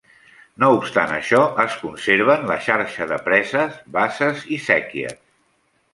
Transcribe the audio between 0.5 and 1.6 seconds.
No obstant això